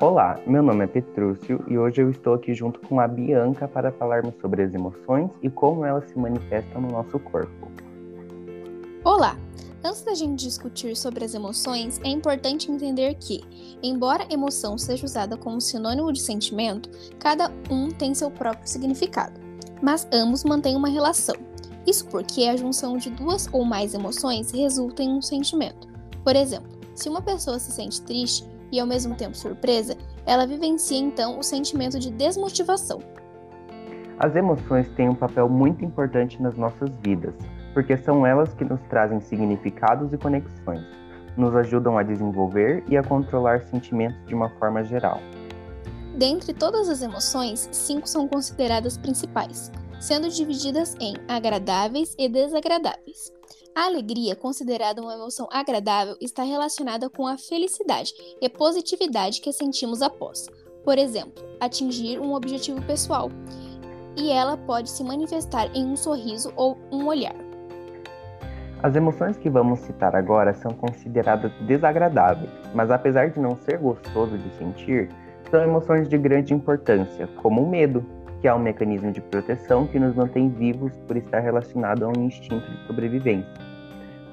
[0.00, 3.90] Olá, meu nome é Petrúcio e hoje eu estou aqui junto com a Bianca para
[3.90, 7.68] falarmos sobre as emoções e como elas se manifestam no nosso corpo.
[9.02, 9.36] Olá!
[9.82, 13.42] Antes da gente discutir sobre as emoções, é importante entender que,
[13.82, 19.40] embora emoção seja usada como sinônimo de sentimento, cada um tem seu próprio significado,
[19.82, 21.34] mas ambos mantêm uma relação.
[21.84, 25.88] Isso porque a junção de duas ou mais emoções resulta em um sentimento.
[26.22, 29.96] Por exemplo, se uma pessoa se sente triste e ao mesmo tempo surpresa,
[30.26, 33.00] ela vivencia então o sentimento de desmotivação.
[34.18, 37.34] As emoções têm um papel muito importante nas nossas vidas,
[37.72, 40.84] porque são elas que nos trazem significados e conexões,
[41.36, 45.20] nos ajudam a desenvolver e a controlar sentimentos de uma forma geral.
[46.16, 53.37] Dentre todas as emoções, cinco são consideradas principais, sendo divididas em agradáveis e desagradáveis.
[53.74, 60.02] A alegria, considerada uma emoção agradável, está relacionada com a felicidade e positividade que sentimos
[60.02, 60.48] após,
[60.84, 63.30] por exemplo, atingir um objetivo pessoal,
[64.16, 67.36] e ela pode se manifestar em um sorriso ou um olhar.
[68.82, 74.38] As emoções que vamos citar agora são consideradas desagradáveis, mas apesar de não ser gostoso
[74.38, 75.08] de sentir,
[75.50, 78.04] são emoções de grande importância, como o medo,
[78.40, 82.24] que é um mecanismo de proteção que nos mantém vivos por estar relacionado a um
[82.24, 83.52] instinto de sobrevivência.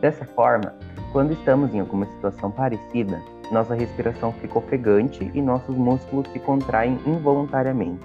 [0.00, 0.74] Dessa forma,
[1.12, 6.98] quando estamos em alguma situação parecida, nossa respiração fica ofegante e nossos músculos se contraem
[7.06, 8.04] involuntariamente.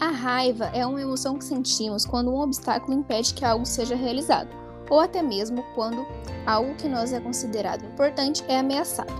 [0.00, 4.66] A raiva é uma emoção que sentimos quando um obstáculo impede que algo seja realizado
[4.88, 6.06] ou até mesmo quando
[6.46, 9.12] algo que nós é considerado importante é ameaçado.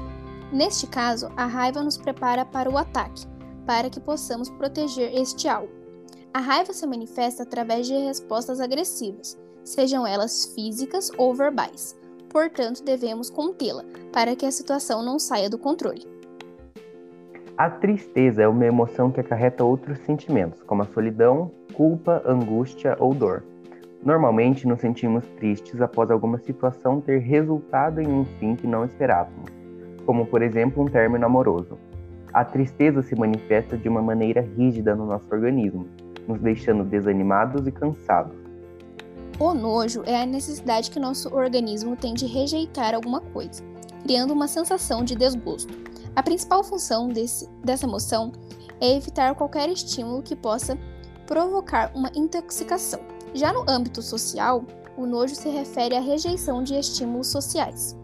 [0.52, 3.26] Neste caso, a raiva nos prepara para o ataque,
[3.66, 5.85] para que possamos proteger este algo.
[6.36, 11.98] A raiva se manifesta através de respostas agressivas, sejam elas físicas ou verbais.
[12.28, 16.06] Portanto, devemos contê-la para que a situação não saia do controle.
[17.56, 23.14] A tristeza é uma emoção que acarreta outros sentimentos, como a solidão, culpa, angústia ou
[23.14, 23.42] dor.
[24.04, 29.50] Normalmente nos sentimos tristes após alguma situação ter resultado em um fim que não esperávamos,
[30.04, 31.78] como por exemplo um término amoroso.
[32.30, 35.86] A tristeza se manifesta de uma maneira rígida no nosso organismo,
[36.26, 38.36] nos deixando desanimados e cansados.
[39.38, 43.62] O nojo é a necessidade que nosso organismo tem de rejeitar alguma coisa,
[44.02, 45.74] criando uma sensação de desgosto.
[46.14, 48.32] A principal função desse, dessa emoção
[48.80, 50.78] é evitar qualquer estímulo que possa
[51.26, 53.00] provocar uma intoxicação.
[53.34, 54.64] Já no âmbito social,
[54.96, 57.94] o nojo se refere à rejeição de estímulos sociais,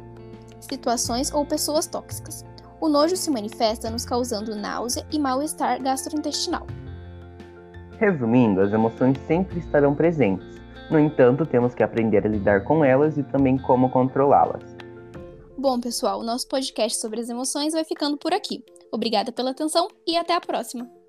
[0.61, 2.45] situações ou pessoas tóxicas.
[2.79, 6.67] O nojo se manifesta nos causando náusea e mal-estar gastrointestinal.
[7.99, 10.61] Resumindo, as emoções sempre estarão presentes.
[10.91, 14.77] No entanto, temos que aprender a lidar com elas e também como controlá-las.
[15.57, 18.65] Bom, pessoal, o nosso podcast sobre as emoções vai ficando por aqui.
[18.91, 21.02] Obrigada pela atenção e até a próxima!